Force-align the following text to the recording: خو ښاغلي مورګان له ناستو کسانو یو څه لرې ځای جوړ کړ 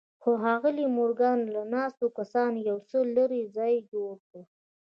خو 0.21 0.31
ښاغلي 0.41 0.85
مورګان 0.97 1.39
له 1.53 1.61
ناستو 1.73 2.05
کسانو 2.17 2.57
یو 2.69 2.77
څه 2.89 2.97
لرې 3.15 3.41
ځای 3.57 3.73
جوړ 3.91 4.13
کړ 4.29 4.43